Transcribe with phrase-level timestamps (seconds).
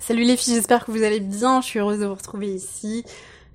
[0.00, 1.60] Salut les filles, j'espère que vous allez bien.
[1.60, 3.04] Je suis heureuse de vous retrouver ici.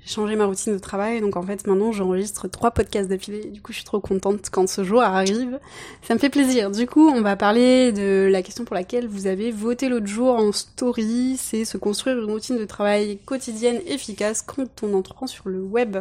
[0.04, 3.46] J'ai changé ma routine de travail, donc en fait maintenant j'enregistre trois podcasts d'affilée.
[3.46, 5.60] Du coup, je suis trop contente quand ce jour arrive.
[6.02, 6.70] Ça me fait plaisir.
[6.70, 10.36] Du coup, on va parler de la question pour laquelle vous avez voté l'autre jour
[10.36, 11.38] en story.
[11.40, 15.98] C'est se construire une routine de travail quotidienne efficace quand on entreprend sur le web.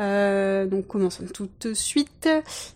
[0.00, 2.28] Euh, donc commençons tout de suite.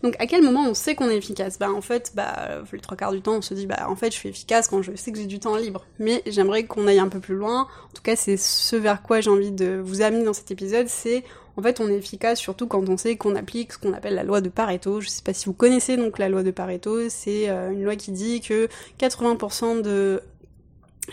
[0.03, 1.59] Donc à quel moment on sait qu'on est efficace?
[1.59, 4.11] Bah en fait, bah les trois quarts du temps on se dit bah en fait
[4.11, 5.87] je suis efficace quand je sais que j'ai du temps libre.
[5.99, 7.63] Mais j'aimerais qu'on aille un peu plus loin.
[7.63, 10.89] En tout cas c'est ce vers quoi j'ai envie de vous amener dans cet épisode,
[10.89, 11.25] c'est
[11.57, 14.25] en fait on est efficace surtout quand on sait qu'on applique ce qu'on appelle la
[14.25, 15.01] loi de Pareto.
[15.01, 17.97] Je sais pas si vous connaissez donc la loi de Pareto, c'est euh, une loi
[17.97, 18.69] qui dit que
[19.01, 20.21] 80% de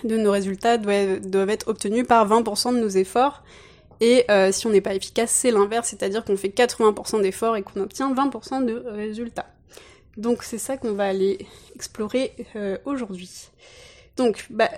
[0.04, 3.44] nos résultats doivent être obtenus par 20% de nos efforts.
[4.02, 7.62] Et euh, si on n'est pas efficace, c'est l'inverse, c'est-à-dire qu'on fait 80% d'efforts et
[7.62, 9.48] qu'on obtient 20% de résultats.
[10.18, 13.52] Donc c'est ça qu'on va aller explorer euh, aujourd'hui.
[14.18, 14.70] Donc, bah,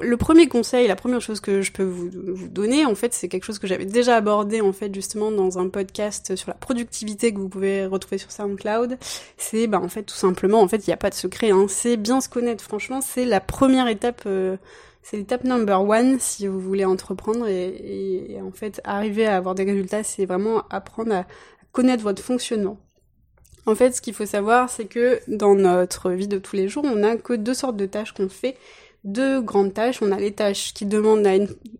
[0.00, 3.28] le premier conseil, la première chose que je peux vous, vous donner, en fait, c'est
[3.28, 7.34] quelque chose que j'avais déjà abordé, en fait, justement, dans un podcast sur la productivité
[7.34, 8.98] que vous pouvez retrouver sur SoundCloud.
[9.36, 11.66] C'est, bah, en fait, tout simplement, en fait, il n'y a pas de secret, hein,
[11.68, 12.64] c'est bien se connaître.
[12.64, 14.56] Franchement, c'est la première étape euh,
[15.02, 19.64] c'est l'étape number one si vous voulez entreprendre et, en fait arriver à avoir des
[19.64, 21.26] résultats, c'est vraiment apprendre à
[21.72, 22.78] connaître votre fonctionnement.
[23.66, 26.84] En fait, ce qu'il faut savoir, c'est que dans notre vie de tous les jours,
[26.84, 28.56] on n'a que deux sortes de tâches qu'on fait
[29.12, 30.02] deux grandes tâches.
[30.02, 31.26] On a les tâches qui demandent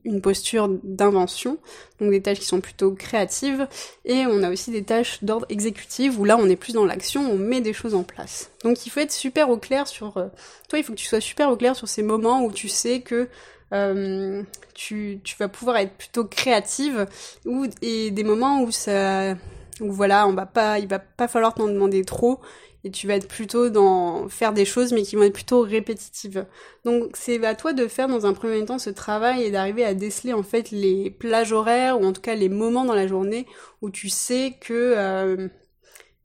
[0.05, 1.59] une, posture d'invention,
[2.01, 3.69] donc des tâches qui sont plutôt créatives,
[4.05, 7.21] et on a aussi des tâches d'ordre exécutif où là on est plus dans l'action,
[7.31, 8.51] on met des choses en place.
[8.65, 10.29] Donc il faut être super au clair sur euh,
[10.69, 13.01] toi, il faut que tu sois super au clair sur ces moments où tu sais
[13.01, 13.29] que
[13.75, 14.43] euh,
[14.75, 17.07] tu, tu vas pouvoir être plutôt créative
[17.45, 19.35] ou et des moments où ça
[19.81, 22.41] où voilà on va pas il va pas falloir t'en demander trop
[22.89, 26.47] et tu vas être plutôt dans faire des choses mais qui vont être plutôt répétitives.
[26.87, 29.93] Donc c'est à toi de faire dans un premier temps ce travail et d'arriver à
[29.93, 33.47] déceler en fait les plages horaires ou en tout cas les moments dans la journée
[33.83, 35.49] où tu sais que euh,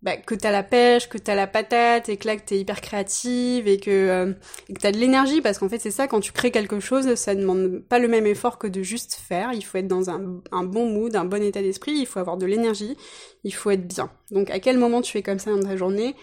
[0.02, 2.80] bah, que t'as la pêche, que t'as la patate et que là que t'es hyper
[2.80, 4.34] créative et que euh,
[4.80, 7.84] t'as de l'énergie parce qu'en fait c'est ça quand tu crées quelque chose ça demande
[7.90, 9.52] pas le même effort que de juste faire.
[9.54, 12.38] Il faut être dans un, un bon mood, un bon état d'esprit, il faut avoir
[12.38, 12.96] de l'énergie,
[13.44, 14.10] il faut être bien.
[14.32, 16.16] Donc à quel moment tu es comme ça dans ta journée?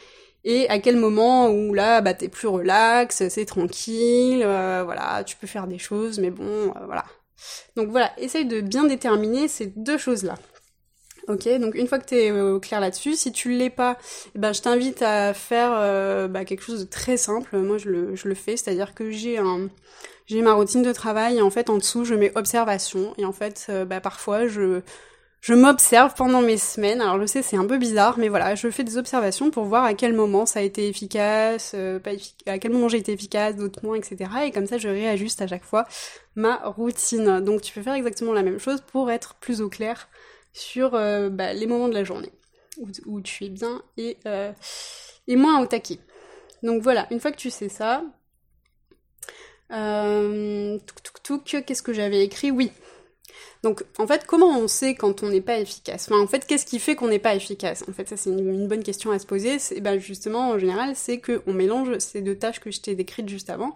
[0.44, 5.36] Et à quel moment où là bah t'es plus relax, c'est tranquille, euh, voilà, tu
[5.36, 7.04] peux faire des choses, mais bon, euh, voilà.
[7.76, 10.36] Donc voilà, essaye de bien déterminer ces deux choses-là.
[11.28, 13.98] Ok, donc une fois que tu es euh, clair là-dessus, si tu l'es pas,
[14.34, 17.56] eh ben je t'invite à faire bah, quelque chose de très simple.
[17.58, 19.68] Moi je le, je le fais, c'est-à-dire que j'ai un
[20.26, 23.32] j'ai ma routine de travail et en fait en dessous je mets observation et en
[23.32, 24.80] fait bah, parfois je
[25.40, 27.00] je m'observe pendant mes semaines.
[27.00, 29.84] Alors je sais c'est un peu bizarre, mais voilà, je fais des observations pour voir
[29.84, 32.10] à quel moment ça a été efficace, euh, pas
[32.46, 34.30] à quel moment j'ai été efficace, d'autres moins, etc.
[34.46, 35.86] Et comme ça, je réajuste à chaque fois
[36.36, 37.40] ma routine.
[37.40, 40.08] Donc tu peux faire exactement la même chose pour être plus au clair
[40.52, 42.32] sur euh, bah, les moments de la journée
[43.06, 44.52] où, tu es bien et, euh,
[45.26, 45.98] et moins au taquet.
[46.62, 48.02] Donc voilà, une fois que tu sais ça,
[49.72, 50.78] euh,
[51.66, 52.50] qu'est-ce que j'avais écrit?
[52.50, 52.72] Oui,
[53.62, 56.08] donc, en fait, comment on sait quand on n'est pas efficace?
[56.10, 57.84] Enfin, en fait, qu'est-ce qui fait qu'on n'est pas efficace?
[57.88, 59.58] En fait, ça, c'est une, bonne question à se poser.
[59.58, 63.28] C'est, ben, justement, en général, c'est qu'on mélange ces deux tâches que je t'ai décrites
[63.28, 63.74] juste avant.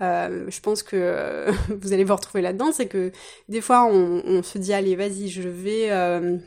[0.00, 1.46] Euh, je pense que
[1.80, 2.72] vous allez vous retrouver là-dedans.
[2.72, 3.12] C'est que
[3.48, 5.90] des fois, on, se dit, allez, vas-y, je vais...
[5.90, 6.38] Euh,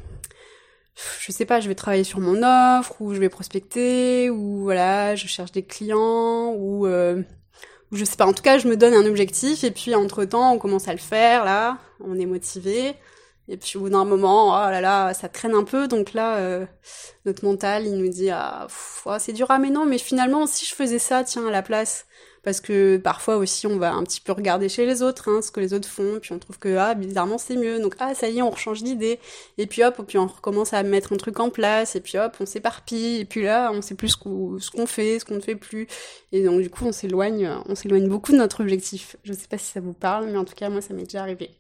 [1.20, 5.16] je sais pas, je vais travailler sur mon offre, ou je vais prospecter, ou voilà,
[5.16, 6.88] je cherche des clients, ou...
[7.92, 10.54] Je sais pas, en tout cas, je me donne un objectif et puis entre temps,
[10.54, 12.96] on commence à le faire, là, on est motivé.
[13.48, 16.38] Et puis au bout d'un moment, oh là là, ça traîne un peu, donc là,
[16.38, 16.66] euh,
[17.26, 18.68] notre mental, il nous dit, ah,
[19.06, 21.64] oh, c'est dur, ah mais non, mais finalement, si je faisais ça, tiens, à la
[21.64, 22.06] place,
[22.44, 25.52] parce que parfois aussi on va un petit peu regarder chez les autres hein, ce
[25.52, 27.80] que les autres font puis on trouve que ah bizarrement c'est mieux.
[27.80, 29.20] Donc ah ça y est on rechange d'idée.
[29.58, 31.96] Et puis hop puis on recommence à mettre un truc en place.
[31.96, 33.20] Et puis hop on s'éparpille.
[33.20, 35.88] Et puis là on sait plus ce qu'on fait ce qu'on ne fait plus.
[36.32, 39.18] Et donc du coup on s'éloigne on s'éloigne beaucoup de notre objectif.
[39.24, 41.22] Je sais pas si ça vous parle mais en tout cas moi ça m'est déjà
[41.22, 41.52] arrivé.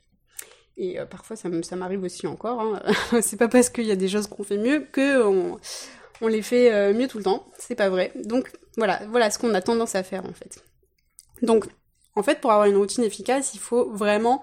[0.77, 2.81] Et euh, parfois ça m'arrive aussi encore hein.
[3.21, 5.59] c'est pas parce qu'il y a des choses qu'on fait mieux que on,
[6.21, 7.45] on les fait euh, mieux tout le temps.
[7.57, 8.13] C'est pas vrai.
[8.24, 10.63] Donc voilà voilà ce qu'on a tendance à faire en fait
[11.41, 11.65] donc,
[12.15, 14.41] en fait, pour avoir une routine efficace, il faut vraiment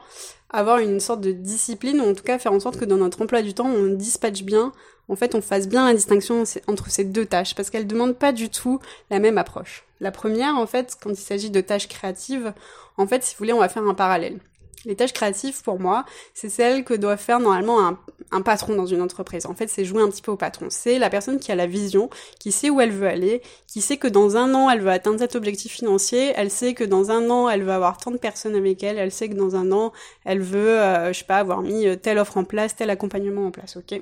[0.51, 3.23] avoir une sorte de discipline, ou en tout cas faire en sorte que dans notre
[3.23, 4.73] emploi du temps, on dispatche bien,
[5.09, 8.19] en fait, on fasse bien la distinction entre ces deux tâches, parce qu'elles ne demandent
[8.19, 9.85] pas du tout la même approche.
[10.01, 12.53] La première, en fait, quand il s'agit de tâches créatives,
[12.97, 14.41] en fait, si vous voulez, on va faire un parallèle.
[14.87, 17.99] Les tâches créatives, pour moi, c'est celles que doit faire normalement
[18.31, 19.45] un, patron dans une entreprise.
[19.45, 20.69] En fait, c'est jouer un petit peu au patron.
[20.71, 23.97] C'est la personne qui a la vision, qui sait où elle veut aller, qui sait
[23.97, 27.29] que dans un an, elle veut atteindre cet objectif financier, elle sait que dans un
[27.31, 29.93] an, elle veut avoir tant de personnes avec elle, elle sait que dans un an,
[30.25, 33.47] elle veut, euh, je sais pas, avoir mis euh, telle offre en place, tel accompagnement
[33.47, 34.01] en place, ok?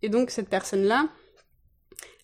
[0.00, 1.08] Et donc, cette personne-là,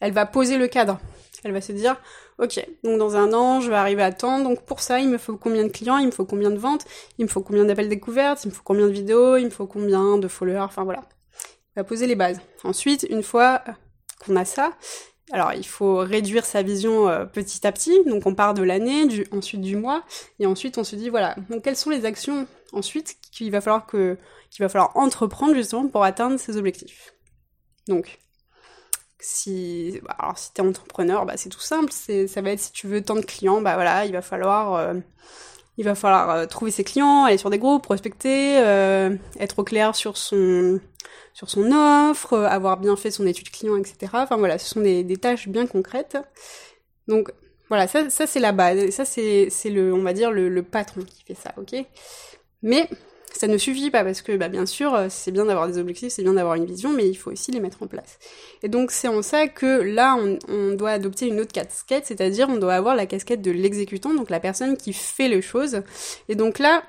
[0.01, 0.99] elle va poser le cadre.
[1.45, 2.01] Elle va se dire,
[2.39, 5.19] ok, donc dans un an, je vais arriver à temps, donc pour ça, il me
[5.19, 6.85] faut combien de clients, il me faut combien de ventes,
[7.19, 9.67] il me faut combien d'appels découvertes, il me faut combien de vidéos, il me faut
[9.67, 11.03] combien de followers, enfin voilà.
[11.75, 12.41] Elle va poser les bases.
[12.65, 13.63] Ensuite, une fois
[14.25, 14.73] qu'on a ça,
[15.31, 19.07] alors il faut réduire sa vision euh, petit à petit, donc on part de l'année,
[19.07, 20.05] du, ensuite du mois,
[20.39, 23.87] et ensuite on se dit voilà, donc quelles sont les actions ensuite qu'il va falloir
[23.87, 24.17] que
[24.51, 27.15] qu'il va falloir entreprendre justement pour atteindre ces objectifs?
[27.89, 28.19] Donc
[29.21, 31.93] si bah, alors si t'es entrepreneur bah c'est tout simple.
[31.93, 34.75] C'est ça va être si tu veux tant de clients bah voilà il va falloir
[34.75, 34.95] euh,
[35.77, 39.65] il va falloir euh, trouver ses clients aller sur des groupes prospecter euh, être au
[39.65, 40.81] clair sur son
[41.35, 45.05] sur son offre avoir bien fait son étude client etc enfin voilà ce sont des,
[45.05, 46.19] des tâches bien concrètes.
[47.09, 47.33] Donc
[47.69, 48.91] voilà ça ça c'est la base.
[48.91, 51.85] Ça c'est c'est le on va dire le, le patron qui fait ça ok?
[52.63, 52.89] Mais
[53.35, 56.13] ça ne suffit pas parce que, bah, bien sûr, euh, c'est bien d'avoir des objectifs,
[56.13, 58.19] c'est bien d'avoir une vision, mais il faut aussi les mettre en place.
[58.63, 62.49] Et donc, c'est en ça que là, on, on doit adopter une autre casquette, c'est-à-dire
[62.49, 65.83] on doit avoir la casquette de l'exécutant, donc la personne qui fait les choses.
[66.29, 66.83] Et donc là,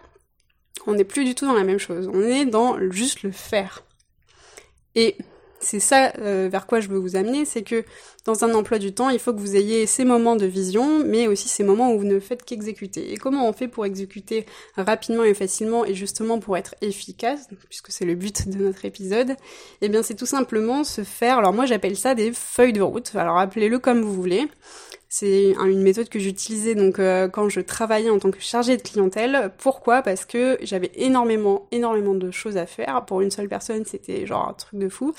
[0.88, 2.10] on n'est plus du tout dans la même chose.
[2.12, 3.84] On est dans juste le faire.
[4.96, 5.18] Et
[5.60, 7.84] c'est ça euh, vers quoi je veux vous amener, c'est que
[8.26, 11.28] dans un emploi du temps, il faut que vous ayez ces moments de vision, mais
[11.28, 13.12] aussi ces moments où vous ne faites qu'exécuter.
[13.14, 14.46] Et comment on fait pour exécuter
[14.76, 19.36] rapidement et facilement et justement pour être efficace, puisque c'est le but de notre épisode?
[19.82, 21.40] Eh bien, c'est tout simplement se faire.
[21.40, 23.12] Alors moi, j'appelle ça des feuilles de route.
[23.16, 24.48] Alors appelez-le comme vous voulez.
[25.12, 28.82] C'est une méthode que j'utilisais donc euh, quand je travaillais en tant que chargée de
[28.84, 29.52] clientèle.
[29.58, 30.04] Pourquoi?
[30.04, 33.04] Parce que j'avais énormément, énormément de choses à faire.
[33.06, 35.16] Pour une seule personne, c'était genre un truc de fou.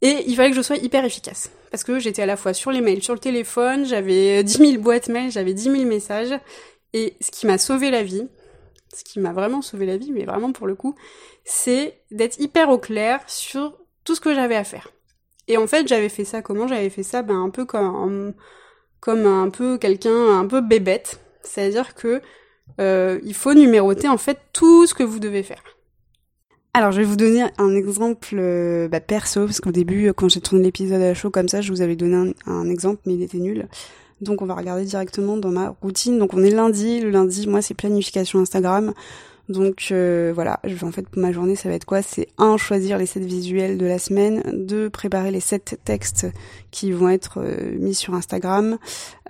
[0.00, 1.50] Et il fallait que je sois hyper efficace.
[1.70, 4.82] Parce que j'étais à la fois sur les mails, sur le téléphone, j'avais 10 000
[4.82, 6.32] boîtes mails, j'avais 10 000 messages.
[6.94, 8.26] Et ce qui m'a sauvé la vie,
[8.94, 10.94] ce qui m'a vraiment sauvé la vie, mais vraiment pour le coup,
[11.44, 14.88] c'est d'être hyper au clair sur tout ce que j'avais à faire.
[15.46, 16.66] Et en fait, j'avais fait ça comment?
[16.68, 18.34] J'avais fait ça ben, un peu comme
[19.04, 22.22] comme un peu quelqu'un un peu bébête, c'est-à-dire que
[22.80, 25.62] euh, il faut numéroter en fait tout ce que vous devez faire.
[26.72, 30.40] Alors je vais vous donner un exemple euh, bah, perso parce qu'au début quand j'ai
[30.40, 33.36] tourné l'épisode à chaud comme ça, je vous avais donné un, exemple mais il était
[33.36, 33.68] nul.
[34.22, 36.18] Donc on va regarder directement dans ma routine.
[36.18, 38.94] Donc on est lundi, le lundi moi c'est planification Instagram.
[39.48, 42.00] Donc euh, voilà, en fait ma journée ça va être quoi?
[42.00, 46.26] C'est un choisir les sept visuels de la semaine, deux préparer les sept textes
[46.70, 48.78] qui vont être euh, mis sur Instagram,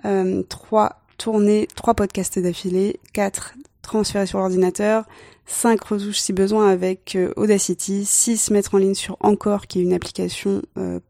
[0.05, 5.03] euh, trois tourner trois podcasts d'affilée, quatre transférer sur l'ordinateur,
[5.47, 9.83] 5 retouches si besoin avec euh, Audacity, 6 mettre en ligne sur Encore qui est
[9.83, 10.61] une application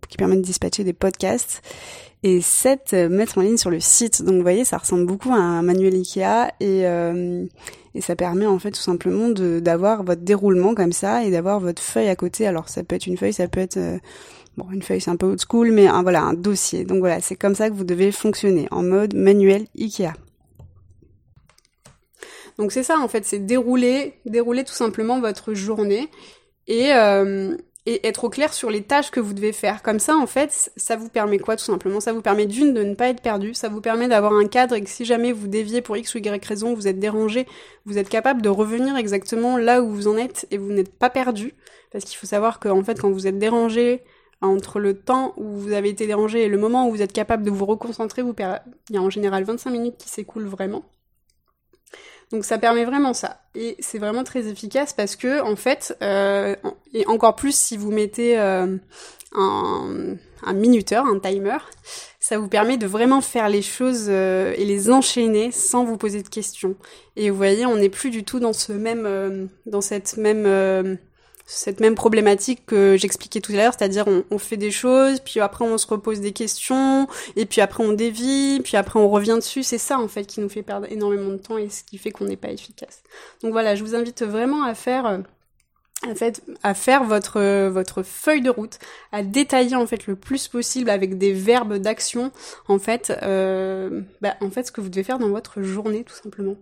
[0.10, 1.62] qui permet de dispatcher des podcasts.
[2.24, 4.24] Et 7 mettre en ligne sur le site.
[4.24, 6.52] Donc vous voyez, ça ressemble beaucoup à un manuel Ikea.
[6.60, 6.86] Et
[7.95, 11.81] et ça permet en fait tout simplement d'avoir votre déroulement comme ça et d'avoir votre
[11.81, 12.45] feuille à côté.
[12.45, 13.97] Alors ça peut être une feuille, ça peut être euh,
[14.57, 16.83] bon une feuille c'est un peu old school, mais un, voilà un dossier.
[16.83, 20.13] Donc voilà, c'est comme ça que vous devez fonctionner en mode manuel Ikea.
[22.57, 26.09] Donc c'est ça en fait, c'est dérouler, dérouler tout simplement votre journée
[26.68, 29.83] et euh, et être au clair sur les tâches que vous devez faire.
[29.83, 31.99] Comme ça, en fait, ça vous permet quoi tout simplement?
[31.99, 34.75] Ça vous permet d'une de ne pas être perdu, ça vous permet d'avoir un cadre
[34.75, 37.45] et que si jamais vous déviez pour X ou Y raison, vous êtes dérangé,
[37.85, 41.09] vous êtes capable de revenir exactement là où vous en êtes et vous n'êtes pas
[41.09, 41.54] perdu.
[41.92, 44.04] Parce qu'il faut savoir qu'en fait, quand vous êtes dérangé,
[44.42, 47.44] entre le temps où vous avez été dérangé et le moment où vous êtes capable
[47.44, 48.35] de vous reconcentrer, vous
[48.89, 50.83] il y a en général 25 minutes qui s'écoulent vraiment.
[52.31, 53.41] Donc ça permet vraiment ça.
[53.53, 56.55] Et c'est vraiment très efficace parce que, en fait, euh,
[56.94, 58.77] et encore plus si vous mettez euh,
[59.33, 61.57] un, un, minuteur, un timer,
[62.19, 66.23] ça vous permet de vraiment faire les choses euh, et les enchaîner sans vous poser
[66.23, 66.75] de questions.
[67.15, 70.45] Et vous voyez, on n'est plus du tout dans ce même, euh, dans cette même
[70.47, 70.95] euh,
[71.45, 75.64] cette même problématique que j'expliquais tout à l'heure, c'est-à-dire on, fait des choses, puis après
[75.64, 79.64] on se repose des questions, et puis après on dévie, puis après on revient dessus.
[79.64, 82.11] C'est ça en fait qui nous fait perdre énormément de temps et ce qui fait
[82.11, 83.04] qu'on n'est pas efficace.
[83.42, 85.18] Donc voilà, je vous invite vraiment à faire euh,
[86.07, 88.80] en fait, à faire votre votre feuille de route,
[89.11, 92.31] à détailler en fait le plus possible avec des verbes d'action
[92.68, 96.16] en fait, euh, bah, en fait ce que vous devez faire dans votre journée tout
[96.16, 96.56] simplement.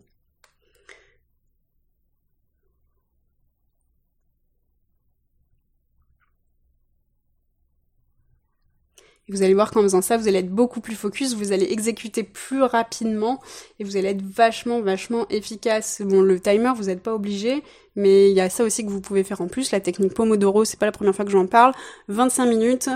[9.29, 11.71] Et vous allez voir qu'en faisant ça, vous allez être beaucoup plus focus, vous allez
[11.71, 13.41] exécuter plus rapidement
[13.79, 16.01] et vous allez être vachement, vachement efficace.
[16.03, 17.63] Bon, le timer, vous n'êtes pas obligé,
[17.95, 19.71] mais il y a ça aussi que vous pouvez faire en plus.
[19.71, 21.73] La technique Pomodoro, c'est pas la première fois que j'en parle.
[22.09, 22.89] 25 minutes,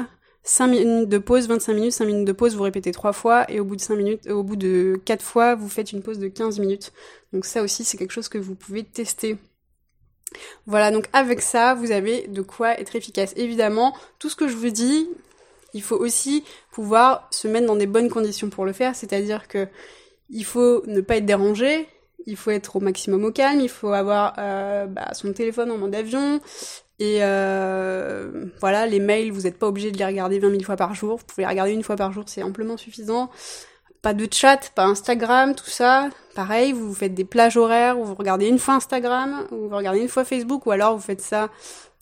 [0.43, 3.60] 5 minutes de pause, 25 minutes, 5 minutes de pause, vous répétez 3 fois, et
[3.60, 6.27] au bout de 5 minutes, au bout de 4 fois, vous faites une pause de
[6.27, 6.91] 15 minutes.
[7.31, 9.38] Donc ça aussi, c'est quelque chose que vous pouvez tester.
[10.65, 13.34] Voilà, donc avec ça, vous avez de quoi être efficace.
[13.38, 15.07] Évidemment, tout ce que je vous dis,
[15.77, 19.67] il faut aussi pouvoir se mettre dans des bonnes conditions pour le faire, c'est-à-dire que
[20.29, 21.88] il faut ne pas être dérangé,
[22.25, 25.77] il faut être au maximum au calme, il faut avoir euh, bah, son téléphone en
[25.77, 26.41] mode avion,
[27.00, 30.75] et euh, voilà, les mails, vous n'êtes pas obligé de les regarder 20 000 fois
[30.75, 33.29] par jour, vous pouvez les regarder une fois par jour, c'est amplement suffisant.
[34.01, 36.10] Pas de chat, pas Instagram, tout ça.
[36.36, 40.00] Pareil, vous faites des plages horaires, où vous regardez une fois Instagram, ou vous regardez
[40.00, 41.50] une fois Facebook, ou alors vous faites ça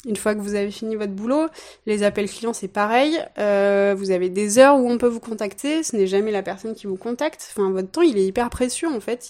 [0.06, 1.48] une fois que vous avez fini votre boulot.
[1.86, 3.20] Les appels clients, c'est pareil.
[3.38, 5.84] Euh, vous avez des heures où on peut vous contacter.
[5.84, 7.52] Ce n'est jamais la personne qui vous contacte.
[7.52, 9.30] Enfin, votre temps, il est hyper précieux, en fait.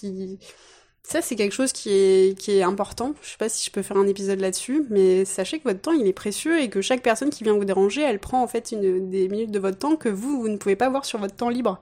[1.02, 3.14] Ça, c'est quelque chose qui est, qui est important.
[3.22, 5.92] Je sais pas si je peux faire un épisode là-dessus, mais sachez que votre temps,
[5.92, 8.72] il est précieux et que chaque personne qui vient vous déranger, elle prend en fait
[8.72, 11.36] une, des minutes de votre temps que vous, vous ne pouvez pas voir sur votre
[11.36, 11.80] temps libre.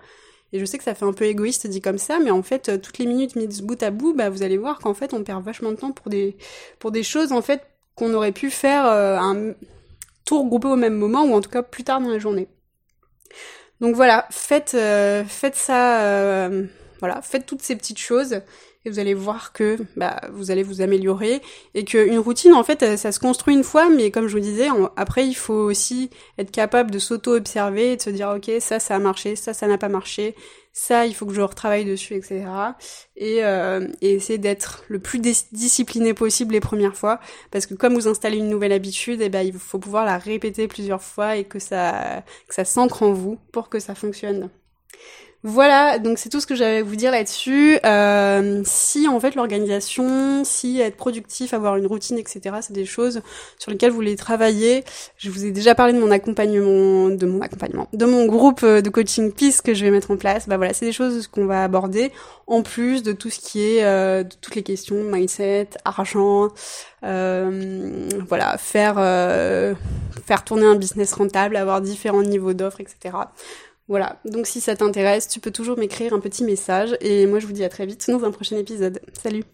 [0.52, 2.80] Et je sais que ça fait un peu égoïste dit comme ça, mais en fait,
[2.80, 5.42] toutes les minutes mises bout à bout, bah, vous allez voir qu'en fait, on perd
[5.42, 6.36] vachement de temps pour des,
[6.78, 7.62] pour des choses, en fait,
[7.94, 9.54] qu'on aurait pu faire euh, un
[10.24, 12.48] tour groupé au même moment ou en tout cas plus tard dans la journée.
[13.80, 16.64] Donc voilà, faites, euh, faites ça, euh,
[17.00, 18.40] voilà, faites toutes ces petites choses
[18.84, 21.40] et vous allez voir que bah, vous allez vous améliorer
[21.74, 24.68] et qu'une routine en fait ça se construit une fois mais comme je vous disais
[24.96, 28.96] après il faut aussi être capable de s'auto-observer et de se dire ok ça ça
[28.96, 30.34] a marché ça ça n'a pas marché
[30.72, 32.44] ça il faut que je retravaille dessus etc
[33.16, 37.20] et, euh, et essayer d'être le plus discipliné possible les premières fois
[37.52, 40.68] parce que comme vous installez une nouvelle habitude eh ben il faut pouvoir la répéter
[40.68, 44.50] plusieurs fois et que ça que ça s'ancre en vous pour que ça fonctionne
[45.46, 47.78] voilà, donc c'est tout ce que j'avais à vous dire là-dessus.
[47.84, 53.20] Euh, si en fait l'organisation, si être productif, avoir une routine, etc., c'est des choses
[53.58, 54.84] sur lesquelles vous voulez travailler.
[55.18, 58.80] Je vous ai déjà parlé de mon accompagnement, de mon accompagnement, de mon groupe euh,
[58.80, 60.48] de coaching PIS que je vais mettre en place.
[60.48, 62.10] Bah voilà, c'est des choses qu'on va aborder
[62.46, 66.48] en plus de tout ce qui est euh, de toutes les questions mindset, argent,
[67.04, 68.94] euh, voilà, faire
[70.24, 73.14] faire tourner un business rentable, avoir différents niveaux d'offres, etc.
[73.86, 76.96] Voilà, donc si ça t'intéresse, tu peux toujours m'écrire un petit message.
[77.00, 79.00] Et moi je vous dis à très vite dans un prochain épisode.
[79.12, 79.44] Salut